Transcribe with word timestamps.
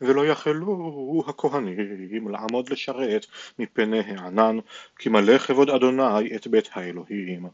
ולא 0.00 0.26
יכלו 0.26 1.24
הכהנים 1.28 2.28
לעמוד 2.28 2.70
לשרת 2.70 3.26
מפני 3.58 4.00
הענן, 4.00 4.58
כי 4.98 5.08
מלא 5.08 5.38
כבוד 5.38 5.70
אדוני 5.70 6.36
את 6.36 6.46
בית 6.46 6.68
האלוהים. 6.72 7.46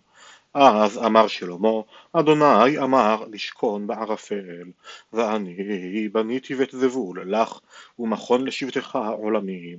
אז 0.54 0.98
אמר 0.98 1.26
שלמה, 1.26 1.68
אדוני 2.12 2.78
אמר 2.78 3.24
לשכון 3.30 3.86
בערפל, 3.86 4.64
ואני 5.12 6.08
בניתי 6.12 6.54
בית 6.54 6.70
זבול 6.70 7.34
לך, 7.34 7.58
ומכון 7.98 8.44
לשבטך 8.44 8.98
עולמים. 9.12 9.78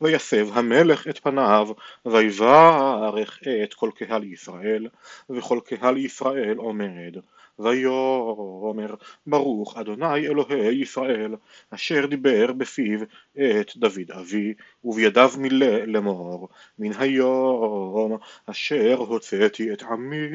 ויסב 0.00 0.58
המלך 0.58 1.08
את 1.08 1.18
פניו, 1.18 1.68
ויברך 2.06 3.40
את 3.64 3.74
כל 3.74 3.90
קהל 3.96 4.24
ישראל, 4.24 4.88
וכל 5.30 5.60
קהל 5.64 5.96
ישראל 5.96 6.56
עומד. 6.56 7.16
ויאמר 7.58 8.94
ברוך 9.26 9.76
אדוני 9.76 10.26
אלוהי 10.26 10.74
ישראל 10.74 11.34
אשר 11.70 12.06
דיבר 12.06 12.52
בפיו 12.52 12.98
את 13.34 13.76
דוד 13.76 14.10
אבי 14.12 14.54
ובידיו 14.86 15.30
מילא 15.38 15.84
לאמור 15.86 16.48
מן 16.78 16.92
היום 16.98 18.16
אשר 18.46 18.94
הוצאתי 18.98 19.72
את 19.72 19.82
עמי 19.82 20.28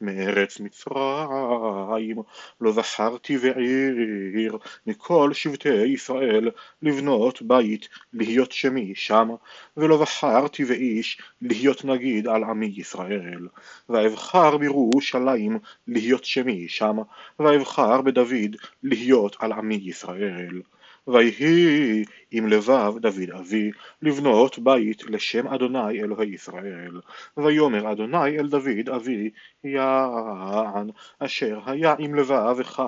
מארץ 0.00 0.60
מצרים 0.60 2.16
לא 2.60 2.72
זכרתי 2.72 3.38
בעיר 3.38 4.58
מכל 4.86 5.30
שבטי 5.32 5.84
ישראל 5.84 6.50
לבנות 6.82 7.42
בית 7.42 7.88
להיות 8.12 8.52
שמי 8.52 8.94
שם 8.94 9.28
ולא 9.76 9.96
בחרתי 9.96 10.64
באיש 10.64 11.20
להיות 11.42 11.84
נגיד 11.84 12.28
על 12.28 12.44
עמי 12.44 12.74
ישראל 12.76 13.48
ואבחר 13.88 14.56
בירוש 14.56 14.88
ירושלים 14.98 15.58
להיות 15.86 16.24
שמי 16.24 16.68
שם, 16.68 16.96
ואבחר 17.38 18.02
בדוד 18.02 18.56
להיות 18.82 19.36
על 19.38 19.52
עמי 19.52 19.74
ישראל. 19.74 20.60
ויהי 21.06 22.04
עם 22.30 22.46
לבב 22.46 22.92
דוד 22.98 23.30
אבי 23.38 23.70
לבנות 24.02 24.58
בית 24.58 25.04
לשם 25.04 25.48
אדוני 25.48 26.00
אלוהי 26.02 26.28
ישראל. 26.28 27.00
ויאמר 27.36 27.92
אדוני 27.92 28.38
אל 28.38 28.48
דוד 28.48 28.88
אבי 28.96 29.30
יען 29.64 30.90
אשר 31.18 31.60
היה 31.66 31.94
עם 31.98 32.14
לבבך 32.14 32.82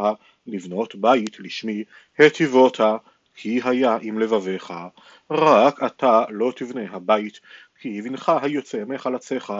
לבנות 0.47 0.94
בית 0.94 1.41
לשמי 1.41 1.84
היטיבותה 2.19 2.97
כי 3.34 3.61
היה 3.64 3.98
עם 4.02 4.19
לבביך 4.19 4.72
רק 5.31 5.83
אתה 5.83 6.25
לא 6.28 6.53
תבנה 6.56 6.83
הבית 6.91 7.41
כי 7.81 8.03
בנך 8.03 8.33
היוצא 8.42 8.84
מחלציך 8.86 9.53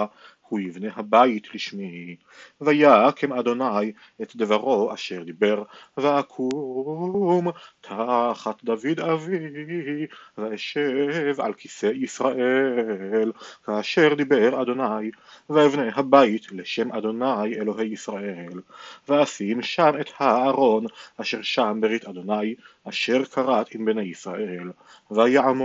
הוא 0.51 0.61
יבנה 0.61 0.89
הבית 0.97 1.55
לשמי. 1.55 2.17
ויקם 2.61 3.33
אדוני 3.33 3.93
את 4.23 4.37
דברו 4.37 4.95
אשר 4.95 5.23
דיבר, 5.23 5.63
ואקום 5.97 7.48
תחת 7.81 8.65
דוד 8.65 9.01
אבי, 9.01 10.07
ואשב 10.39 11.35
על 11.39 11.55
כיסא 11.55 11.91
ישראל, 11.95 13.33
כאשר 13.65 14.15
דיבר 14.15 14.63
אדוני, 14.63 15.11
ואבנה 15.51 15.91
הבית 15.95 16.53
לשם 16.53 16.93
אדוני 16.93 17.55
אלוהי 17.55 17.89
ישראל, 17.89 18.61
ואשים 19.09 19.63
שם 19.63 19.93
את 20.01 20.11
הארון 20.19 20.85
אשר 21.17 21.43
שם 21.43 21.79
ברית 21.81 22.05
אדוני, 22.05 22.55
אשר 22.85 23.25
כרת 23.25 23.75
עם 23.75 23.85
בני 23.85 24.03
ישראל, 24.03 24.71
ויעמוד 25.11 25.59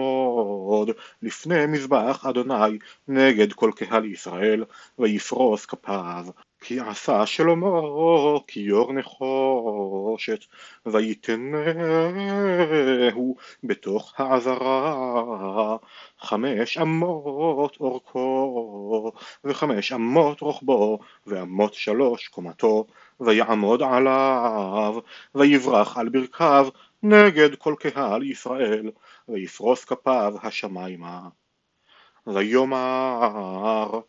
לפני 1.21 1.65
מזבח 1.65 2.25
אדוני 2.25 2.77
נגד 3.07 3.53
כל 3.53 3.71
קהל 3.75 4.05
ישראל, 4.05 4.63
ויפרוס 4.99 5.65
כפיו, 5.65 6.25
כי 6.61 6.79
עשה 6.79 7.25
שלמה 7.25 7.67
כיור 8.47 8.93
נחושת, 8.93 10.45
ויתנהו 10.85 12.55
בתוך 13.63 14.13
העזרה, 14.17 15.77
חמש 16.19 16.77
אמות 16.77 17.77
אורכו, 17.79 19.11
וחמש 19.43 19.91
אמות 19.91 20.41
רוחבו, 20.41 20.99
ואמות 21.27 21.73
שלוש 21.73 22.27
קומתו, 22.27 22.85
ויעמוד 23.19 23.81
עליו, 23.81 24.95
ויברח 25.35 25.97
על 25.97 26.09
ברכיו 26.09 26.67
נגד 27.09 27.55
כל 27.55 27.75
קהל 27.79 28.23
ישראל, 28.23 28.91
ויפרוס 29.29 29.85
כפיו 29.85 30.33
השמיימה. 30.43 31.19
ויאמר 32.27 33.99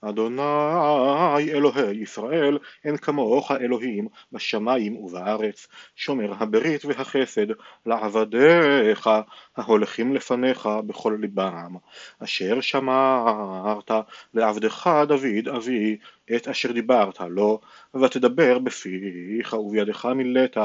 אדוני 0.00 1.52
אלוהי 1.52 1.96
ישראל, 1.96 2.58
אין 2.84 2.96
כמוך 2.96 3.50
אלוהים 3.50 4.08
בשמיים 4.32 4.96
ובארץ, 4.96 5.68
שומר 5.96 6.32
הברית 6.38 6.84
והחסד 6.84 7.46
לעבדיך 7.86 9.10
ההולכים 9.56 10.14
לפניך 10.14 10.68
בכל 10.86 11.16
ליבם, 11.20 11.76
אשר 12.18 12.60
שמרת 12.60 13.90
לעבדך 14.34 14.90
דוד 15.08 15.48
אבי 15.56 15.96
את 16.36 16.48
אשר 16.48 16.72
דיברת 16.72 17.20
לו, 17.20 17.60
ותדבר 18.02 18.58
בפיך 18.58 19.52
ובידך 19.52 20.04
מילאת 20.04 20.56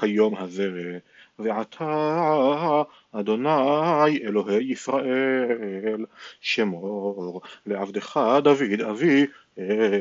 כיום 0.00 0.36
הזה. 0.36 0.98
ועתה 1.38 2.82
אדוני 3.12 4.18
אלוהי 4.24 4.64
ישראל 4.72 6.04
שמור 6.40 7.40
לעבדך 7.66 8.20
דוד 8.42 8.80
אבי 8.90 9.26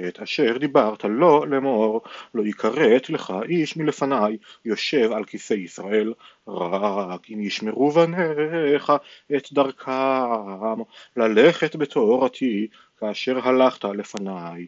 את 0.08 0.20
אשר 0.20 0.58
דיברת 0.58 1.04
לו 1.04 1.46
לאמור 1.46 2.02
לא 2.34 2.44
יכרת 2.46 3.10
לך 3.10 3.34
איש 3.50 3.78
מלפניי 3.78 4.38
יושב 4.66 5.12
על 5.12 5.26
כיסא 5.26 5.54
ישראל 5.54 6.14
רק 6.48 7.32
אם 7.32 7.42
ישמרו 7.42 7.92
בניך 7.92 8.92
את 9.36 9.54
דרכם 9.54 10.82
ללכת 11.18 11.76
בתורתי 11.76 12.68
כאשר 13.00 13.48
הלכת 13.48 13.84
לפניי 13.84 14.68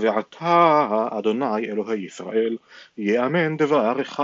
ועתה 0.00 1.08
אדוני 1.10 1.64
אלוהי 1.64 2.00
ישראל 2.00 2.56
יאמן 2.98 3.56
דברך 3.56 4.20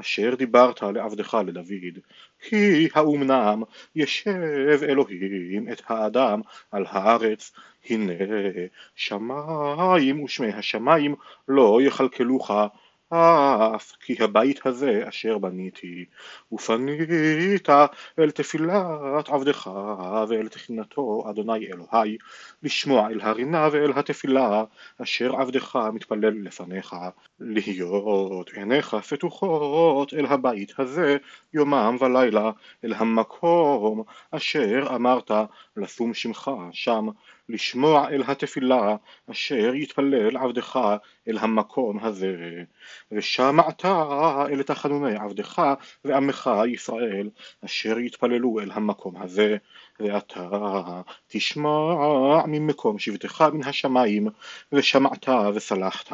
אשר 0.00 0.34
דיברת 0.34 0.82
לעבדך 0.82 1.38
לדוד. 1.46 1.98
כי 2.40 2.88
האומנם 2.94 3.62
ישב 3.96 4.78
אלוהים 4.82 5.72
את 5.72 5.82
האדם 5.86 6.40
על 6.70 6.84
הארץ 6.88 7.52
הנה 7.90 8.12
שמיים 8.94 10.22
ושמי 10.22 10.52
השמיים 10.52 11.14
לא 11.48 11.78
יכלכלוך 11.82 12.50
אף 13.12 13.92
כי 14.00 14.16
הבית 14.20 14.66
הזה 14.66 15.04
אשר 15.08 15.38
בניתי, 15.38 16.04
ופנית 16.52 17.68
אל 18.18 18.30
תפילת 18.30 19.28
עבדך 19.28 19.70
ואל 20.28 20.48
תחינתו 20.48 21.24
אדוני 21.30 21.66
אלוהי, 21.66 22.16
לשמוע 22.62 23.10
אל 23.10 23.20
הרינה 23.20 23.68
ואל 23.72 23.92
התפילה 23.96 24.64
אשר 25.02 25.36
עבדך 25.36 25.78
מתפלל 25.92 26.42
לפניך, 26.42 26.96
להיות 27.40 28.50
עיניך 28.50 28.94
פתוחות 28.94 30.14
אל 30.14 30.26
הבית 30.26 30.72
הזה 30.78 31.16
יומם 31.54 31.96
ולילה, 32.00 32.50
אל 32.84 32.92
המקום 32.94 34.02
אשר 34.30 34.86
אמרת 34.94 35.30
לשום 35.76 36.14
שמך 36.14 36.50
שם, 36.72 37.08
לשמוע 37.48 38.08
אל 38.08 38.22
התפילה 38.26 38.96
אשר 39.30 39.74
יתפלל 39.74 40.36
עבדך 40.36 40.80
אל 41.28 41.38
המקום 41.38 41.98
הזה. 42.04 42.62
ושמעת 43.12 43.84
אל 44.50 44.62
תחנוני 44.62 45.16
עבדך 45.16 45.62
ועמך 46.04 46.50
ישראל 46.68 47.30
אשר 47.64 47.98
יתפללו 47.98 48.60
אל 48.60 48.70
המקום 48.72 49.22
הזה 49.22 49.56
ואתה 50.00 50.48
תשמע 51.28 52.46
ממקום 52.46 52.98
שבטך 52.98 53.44
מן 53.52 53.64
השמיים 53.64 54.28
ושמעת 54.72 55.28
וסלחת 55.54 56.12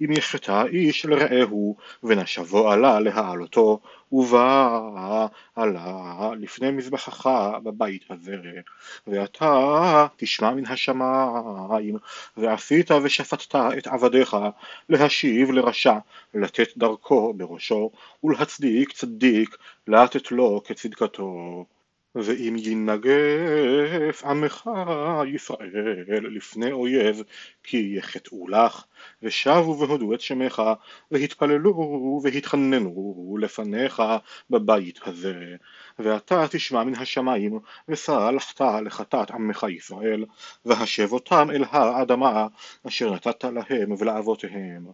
אם 0.00 0.12
יחטא 0.12 0.64
איש 0.66 1.06
לרעהו 1.06 1.76
ונשבו 2.02 2.70
עלה 2.70 3.00
להעלותו 3.00 3.80
ובא 4.12 5.26
עלה 5.56 6.30
לפני 6.38 6.70
מזבחך 6.70 7.30
בבית 7.62 8.04
הזה. 8.10 8.36
ואתה 9.06 10.06
תשמע 10.16 10.50
מן 10.50 10.66
השמיים 10.66 11.96
ועשית 12.36 12.90
ושפטת 12.90 13.54
את 13.78 13.86
עבדיך 13.86 14.36
להשיב 14.88 15.50
לרשע 15.50 15.94
לתת 16.34 16.68
דרכו 16.76 17.34
בראשו 17.36 17.90
ולהצדיק 18.24 18.92
צדיק 18.92 19.56
לתת 19.86 20.32
לו 20.32 20.62
כצדקתו 20.64 21.64
ואם 22.14 22.56
ינגף 22.58 24.24
עמך 24.24 24.70
ישראל 25.34 26.36
לפני 26.36 26.72
אויב 26.72 27.22
כי 27.62 27.94
יחטאו 27.96 28.48
לך 28.48 28.84
ושבו 29.22 29.78
והודו 29.78 30.14
את 30.14 30.20
שמך 30.20 30.62
והתפללו 31.10 32.20
והתחננו 32.22 33.36
לפניך 33.40 34.02
בבית 34.50 34.98
הזה. 35.06 35.56
ואתה 35.98 36.44
תשמע 36.50 36.84
מן 36.84 36.94
השמיים 36.94 37.58
וסלחת 37.88 38.60
לחטאת 38.84 39.30
עמך 39.30 39.66
ישראל 39.68 40.24
והשב 40.64 41.12
אותם 41.12 41.48
אל 41.50 41.64
הר 41.70 42.02
אדמה 42.02 42.46
אשר 42.86 43.14
נתת 43.14 43.44
להם 43.44 43.92
ולאבותיהם 43.98 44.86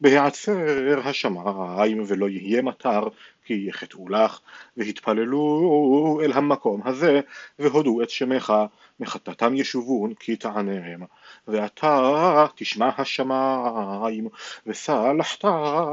בהיעצר 0.00 1.00
השמיים 1.04 2.04
ולא 2.06 2.28
יהיה 2.28 2.62
מטר 2.62 3.02
כי 3.44 3.64
יחטאו 3.68 4.08
לך 4.08 4.40
והתפללו 4.76 6.20
אל 6.24 6.32
המקום 6.32 6.80
הזה 6.84 7.20
והודו 7.58 8.02
את 8.02 8.10
שמך 8.10 8.52
מחטאתם 9.00 9.54
ישובון 9.54 10.14
כי 10.14 10.36
תענם 10.36 11.02
ואתה 11.48 12.46
תשמע 12.54 12.90
השמיים 12.98 14.28
וסלחת 14.66 15.44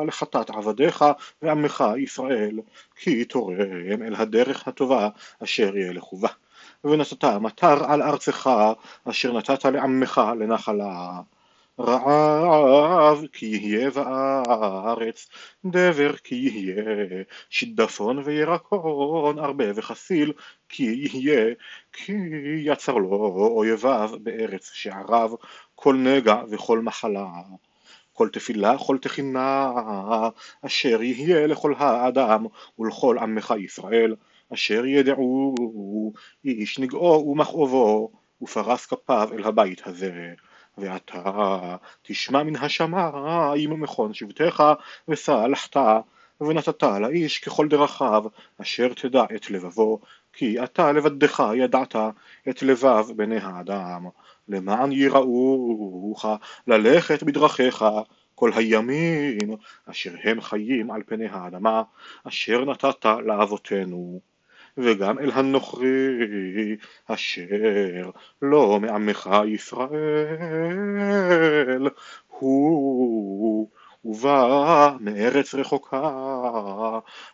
לחטאת 0.07 0.49
עבדיך 0.49 1.05
ועמך 1.41 1.83
ישראל 1.97 2.59
כי 2.95 3.25
תורם 3.25 4.03
אל 4.03 4.15
הדרך 4.15 4.67
הטובה 4.67 5.09
אשר 5.43 5.77
ילכו 5.77 6.17
בה. 6.17 6.29
ונתת 6.83 7.23
מטר 7.23 7.91
על 7.91 8.01
ארצך 8.01 8.49
אשר 9.09 9.37
נתת 9.37 9.65
לעמך 9.65 10.21
לנחלה 10.39 11.21
רעב 11.79 13.25
כי 13.33 13.45
יהיה 13.45 13.89
בארץ, 13.89 15.29
דבר 15.65 16.15
כי 16.17 16.35
יהיה, 16.35 17.23
שידפון 17.49 18.17
וירקון, 18.17 19.39
הרבה 19.39 19.65
וחסיל 19.75 20.33
כי 20.69 20.83
יהיה, 21.13 21.53
כי 21.93 22.13
יצר 22.57 22.93
לו 22.93 23.09
אויביו 23.55 24.09
בארץ 24.23 24.71
שעריו, 24.73 25.31
כל 25.75 25.95
נגע 25.95 26.41
וכל 26.49 26.79
מחלה. 26.79 27.27
כל 28.13 28.29
תפילה, 28.29 28.77
כל 28.77 28.97
תחינה, 28.97 29.71
אשר 30.61 31.03
יהיה 31.03 31.47
לכל 31.47 31.73
האדם 31.77 32.45
ולכל 32.79 33.17
עמך 33.19 33.53
ישראל, 33.59 34.15
אשר 34.53 34.85
ידעו 34.85 35.55
איש 36.45 36.79
נגעו 36.79 37.27
ומכאובו, 37.27 38.11
ופרס 38.41 38.85
כפיו 38.85 39.29
אל 39.33 39.43
הבית 39.43 39.87
הזה. 39.87 40.33
ואתה 40.77 41.77
תשמע 42.01 42.43
מן 42.43 42.55
השמיים 42.55 43.81
מכון 43.81 44.13
שבטך 44.13 44.63
וסלחת 45.07 45.77
ונתת 46.41 46.83
לאיש 46.83 47.39
ככל 47.39 47.67
דרכיו 47.67 48.23
אשר 48.61 48.93
תדע 48.93 49.23
את 49.35 49.49
לבבו 49.49 49.99
כי 50.33 50.63
אתה 50.63 50.91
לבדך 50.91 51.43
ידעת 51.55 51.95
את 52.49 52.63
לבב 52.63 53.05
בני 53.15 53.37
האדם. 53.37 54.05
למען 54.47 54.91
יראוך 54.91 56.25
ללכת 56.67 57.23
בדרכיך 57.23 57.85
כל 58.35 58.51
הימים 58.55 59.55
אשר 59.85 60.13
הם 60.23 60.41
חיים 60.41 60.91
על 60.91 61.01
פני 61.05 61.25
האדמה 61.27 61.83
אשר 62.23 62.65
נתת 62.65 63.05
לאבותינו 63.05 64.19
וגם 64.77 65.19
אל 65.19 65.31
הנוכרי 65.31 66.75
אשר 67.05 68.09
לא 68.41 68.79
מעמך 68.79 69.29
ישראל. 69.47 69.89
הוא 72.27 73.69
ובא 74.05 74.95
מארץ 74.99 75.55
רחוקה 75.55 76.11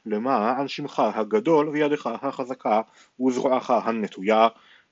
למען 0.05 0.67
שמך 0.67 1.01
הגדול 1.15 1.69
וידך 1.69 2.07
החזקה 2.07 2.81
וזרועך 3.21 3.69
הנטויה 3.69 4.47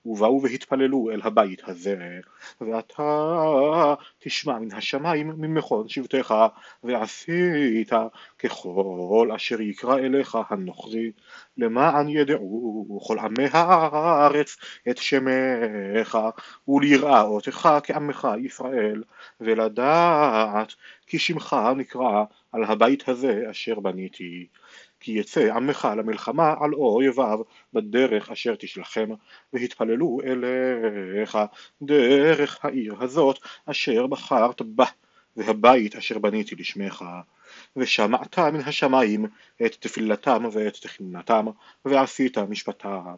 ובאו 0.05 0.41
והתפללו 0.43 1.09
אל 1.11 1.21
הבית 1.23 1.61
הזה, 1.69 2.19
ואתה 2.61 3.93
תשמע 4.19 4.59
מן 4.59 4.71
השמיים 4.71 5.27
ממכון 5.37 5.89
שבטך, 5.89 6.35
ועשית 6.83 7.91
ככל 8.39 9.29
אשר 9.35 9.61
יקרא 9.61 9.97
אליך 9.97 10.37
הנוכרי, 10.49 11.11
למען 11.57 12.09
ידעו 12.09 12.99
כל 13.07 13.19
עמי 13.19 13.47
הארץ 13.51 14.57
את 14.89 14.97
שמך, 14.97 16.17
ולראותך 16.67 17.69
כעמך 17.83 18.27
ישראל, 18.43 19.03
ולדעת 19.41 20.73
כי 21.07 21.19
שמך 21.19 21.55
נקרא 21.75 22.23
על 22.51 22.63
הבית 22.63 23.09
הזה 23.09 23.43
אשר 23.51 23.79
בניתי. 23.79 24.47
כי 24.99 25.11
יצא 25.11 25.53
עמך 25.55 25.87
למלחמה 25.97 26.55
על 26.59 26.73
אויביו 26.73 27.39
בדרך 27.73 28.31
אשר 28.31 28.55
תשלחם, 28.55 29.09
והתפללו 29.53 30.19
אליך 30.23 31.37
דרך 31.81 32.65
העיר 32.65 32.95
הזאת 33.03 33.39
אשר 33.65 34.07
בחרת 34.07 34.61
בה, 34.61 34.85
והבית 35.37 35.95
אשר 35.95 36.19
בניתי 36.19 36.55
לשמך. 36.55 37.05
ושמעת 37.75 38.39
מן 38.39 38.59
השמיים 38.59 39.25
את 39.65 39.75
תפילתם 39.79 40.43
ואת 40.51 40.73
תחינתם, 40.73 41.45
ועשית 41.85 42.37
משפטם. 42.37 43.15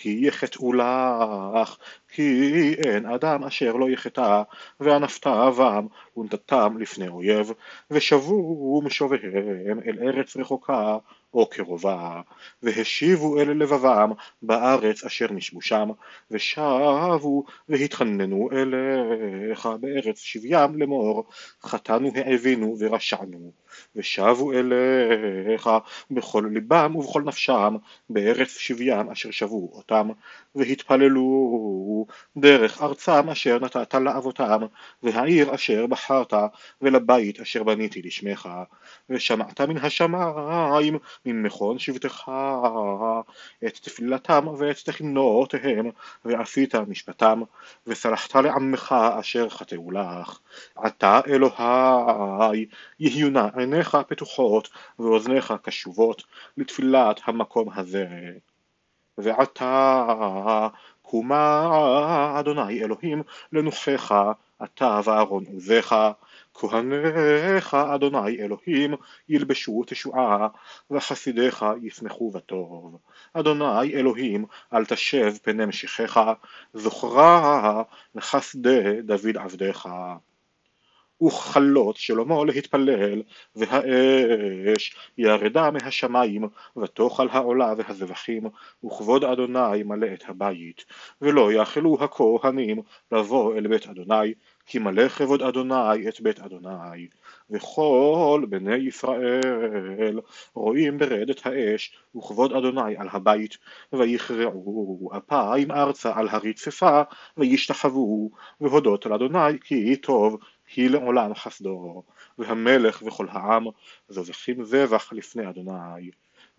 כי 0.00 0.18
יחטאו 0.22 0.72
לך, 0.72 1.76
כי 2.08 2.74
אין 2.84 3.06
אדם 3.06 3.44
אשר 3.44 3.72
לא 3.72 3.90
יחטא, 3.90 4.42
וענפת 4.80 5.26
בם 5.26 5.86
ונתתם 6.16 6.78
לפני 6.78 7.08
אויב, 7.08 7.52
ושבו 7.90 8.82
משוביהם 8.84 9.80
אל 9.86 9.98
ארץ 10.02 10.36
רחוקה 10.36 10.98
או 11.34 11.46
קרובה, 11.46 12.20
והשיבו 12.62 13.40
אל 13.40 13.50
לבבם 13.50 14.10
בארץ 14.42 15.04
אשר 15.04 15.26
נשבו 15.32 15.62
שם, 15.62 15.88
ושבו 16.30 17.44
והתחננו 17.68 18.48
אליך 18.52 19.68
בארץ 19.80 20.18
שביים 20.18 20.78
לאמור, 20.80 21.24
חטאנו 21.62 22.10
העבינו 22.14 22.76
ורשענו, 22.78 23.52
ושבו 23.96 24.52
אליך 24.52 25.70
בכל 26.10 26.50
ליבם 26.52 26.96
ובכל 26.96 27.22
נפשם 27.22 27.76
בארץ 28.10 28.48
שביים 28.48 29.10
אשר 29.10 29.30
שבו 29.30 29.70
אותם, 29.72 30.08
והתפללו 30.54 32.06
דרך 32.36 32.82
ארצם 32.82 33.28
אשר 33.28 33.58
נתת 33.58 33.94
לאבותם, 33.94 34.60
והעיר 35.02 35.54
אשר 35.54 35.86
בחרת, 35.86 36.32
ולבית 36.82 37.40
אשר 37.40 37.62
בניתי 37.62 38.02
לשמך, 38.02 38.48
ושמעת 39.10 39.60
מן 39.60 39.76
השמיים 39.76 40.98
ממכון 41.26 41.78
שבטך 41.78 42.30
את 43.66 43.74
תפילתם 43.76 44.46
ואת 44.58 44.76
תחינותיהם, 44.84 45.90
ועשית 46.24 46.74
משפטם, 46.74 47.42
וסלחת 47.86 48.34
לעמך 48.34 48.94
אשר 49.20 49.48
חטאו 49.48 49.90
לך. 49.90 50.38
עתה 50.76 51.20
אלוהי 51.26 52.66
יהיו 53.00 53.30
נא 53.30 53.48
עיניך 53.56 53.96
פתוחות 54.08 54.68
ואוזניך 54.98 55.54
קשובות 55.62 56.22
לתפילת 56.56 57.20
המקום 57.24 57.68
הזה. 57.74 58.06
ועתה 59.18 60.06
קומה 61.02 62.36
אדוני 62.38 62.82
אלוהים 62.84 63.22
לנוחך 63.52 64.14
אתה 64.64 65.00
ואהרון 65.04 65.44
עוזיך 65.52 65.94
כהניך 66.54 67.74
אדוני 67.74 68.38
אלוהים 68.38 68.94
ילבשו 69.28 69.82
תשועה 69.86 70.48
וחסידיך 70.90 71.64
ישמחו 71.82 72.30
בטוב. 72.30 72.98
אדוני 73.32 73.94
אלוהים 73.94 74.44
אל 74.72 74.84
תשב 74.84 75.34
פני 75.42 75.66
משיחך 75.66 76.20
זוכרה 76.74 77.82
לחסדי 78.14 79.02
דוד 79.02 79.36
עבדיך 79.36 79.88
וככלות 81.22 81.96
שלמה 81.96 82.44
להתפלל, 82.44 83.22
והאש 83.56 84.96
ירדה 85.18 85.70
מהשמיים, 85.70 86.48
ותאכל 86.76 87.28
העולה 87.30 87.74
והזבחים, 87.76 88.42
וכבוד 88.84 89.24
אדוני 89.24 89.82
מלא 89.84 90.06
את 90.14 90.24
הבית, 90.28 90.84
ולא 91.20 91.52
יאכלו 91.52 91.98
הכהנים 92.00 92.82
לבוא 93.12 93.54
אל 93.54 93.68
בית 93.68 93.86
אדוני, 93.86 94.34
כי 94.66 94.78
מלא 94.78 95.08
כבוד 95.08 95.42
אדוני 95.42 96.08
את 96.08 96.20
בית 96.20 96.40
אדוני. 96.40 97.08
וכל 97.50 98.44
בני 98.48 98.76
ישראל 98.76 100.20
רואים 100.54 100.98
ברדת 100.98 101.46
האש 101.46 101.92
וכבוד 102.16 102.52
אדוני 102.52 102.96
על 102.96 103.08
הבית 103.12 103.56
ויכרעו 103.92 105.10
אפיים 105.16 105.70
ארצה 105.70 106.12
על 106.14 106.28
הרצפה 106.28 107.02
וישתחוו 107.36 108.30
והודות 108.60 109.06
על 109.06 109.12
אדוני 109.12 109.58
כי 109.64 109.96
טוב 109.96 110.36
היא 110.76 110.90
לעולם 110.90 111.34
חסדו, 111.34 112.02
והמלך 112.38 113.02
וכל 113.06 113.26
העם 113.30 113.64
זוזחים 114.08 114.64
זבח 114.64 115.12
לפני 115.12 115.48
אדוני. 115.48 116.10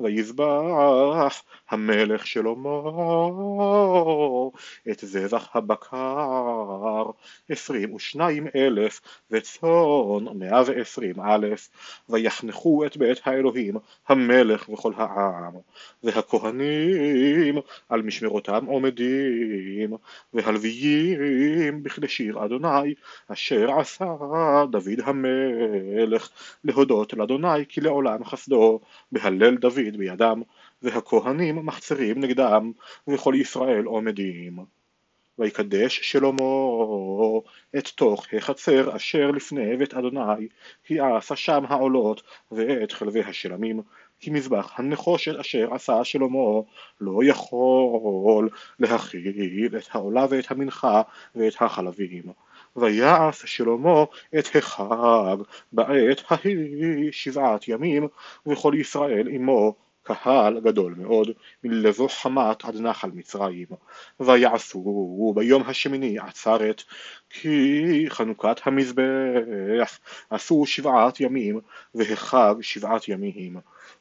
ויזבח 0.03 1.43
המלך 1.69 2.27
שלמה 2.27 2.81
את 4.91 4.99
זבח 4.99 5.55
הבקר. 5.55 7.11
עשרים 7.49 7.93
ושניים 7.93 8.47
אלף 8.55 9.01
וצאן 9.31 10.25
מאה 10.35 10.61
ועשרים 10.65 11.21
אלף 11.21 11.69
ויחנכו 12.09 12.85
את 12.85 12.97
בית 12.97 13.21
האלוהים 13.25 13.75
המלך 14.07 14.69
וכל 14.69 14.93
העם 14.95 15.53
והכהנים 16.03 17.55
על 17.89 18.01
משמרותם 18.01 18.65
עומדים 18.65 19.93
והלוויים 20.33 21.83
בכדי 21.83 22.07
שיר 22.07 22.45
אדוני 22.45 22.93
אשר 23.27 23.79
עשה 23.79 24.05
דוד 24.71 24.99
המלך 25.03 26.29
להודות 26.63 27.13
לאדוני 27.13 27.65
כי 27.69 27.81
לעולם 27.81 28.23
חסדו 28.23 28.79
בהלל 29.11 29.57
דוד 29.57 29.90
דוד 29.91 29.99
בידם, 29.99 30.41
והכהנים 30.81 31.65
מחצרים 31.65 32.19
נגדם, 32.19 32.71
וכל 33.07 33.33
ישראל 33.37 33.85
עומדים. 33.85 34.59
ויקדש 35.39 35.99
שלמה 36.03 37.39
את 37.77 37.87
תוך 37.87 38.25
החצר 38.33 38.95
אשר 38.95 39.31
לפני 39.31 39.77
בית 39.77 39.93
אדוני, 39.93 40.47
כי 40.83 40.99
עשה 40.99 41.35
שם 41.35 41.63
העולות 41.67 42.21
ואת 42.51 42.91
חלבי 42.91 43.23
השלמים, 43.23 43.81
כי 44.19 44.31
מזבח 44.31 44.73
הנחושת 44.75 45.39
אשר 45.39 45.73
עשה 45.73 46.03
שלמה 46.03 46.61
לא 47.01 47.19
יכול 47.23 48.49
להכיל 48.79 49.77
את 49.77 49.87
העולה 49.91 50.25
ואת 50.29 50.51
המנחה 50.51 51.01
ואת 51.35 51.53
החלבים. 51.59 52.23
ויעש 52.75 53.45
שלמה 53.45 54.03
את 54.39 54.55
החג 54.55 55.37
בעת 55.71 56.23
ההיא 56.29 57.11
שבעת 57.11 57.67
ימים, 57.67 58.07
וכל 58.47 58.73
ישראל 58.77 59.27
עמו 59.27 59.75
קהל 60.03 60.59
גדול 60.59 60.95
מאוד, 60.97 61.27
מלבוא 61.63 62.09
חמת 62.09 62.65
עד 62.65 62.75
נחל 62.75 63.09
מצרים. 63.13 63.67
ויעשו 64.19 65.33
ביום 65.35 65.63
השמיני 65.67 66.19
עצרת, 66.19 66.83
כי 67.29 68.05
חנוכת 68.09 68.61
המזבח 68.65 69.99
עשו 70.29 70.65
שבעת 70.65 71.19
ימים, 71.19 71.59
והחג 71.95 72.55
שבעת 72.61 73.07
ימים. 73.07 73.57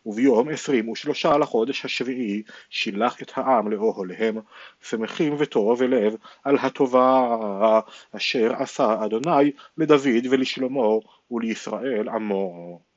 וביום 0.07 0.49
עשרים 0.49 0.89
ושלושה 0.89 1.39
לחודש 1.39 1.85
השביעי 1.85 2.43
שילח 2.71 3.23
את 3.23 3.33
העם 3.35 3.71
לאוהליהם, 3.71 4.39
שמחים 4.83 5.35
וטוב 5.39 5.83
לב 5.83 6.15
על 6.45 6.59
הטובה 6.59 7.81
אשר 8.17 8.53
עשה 8.59 9.05
אדוני 9.05 9.53
לדוד 9.77 10.27
ולשלמה 10.31 10.87
ולישראל 11.31 12.09
עמו. 12.09 12.81